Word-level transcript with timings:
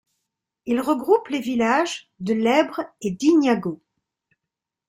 Il 0.65 0.81
regroupe 0.81 1.27
les 1.27 1.41
villages 1.41 2.09
de 2.21 2.33
Lebre 2.33 2.81
et 3.01 3.11
Dignago. 3.11 3.83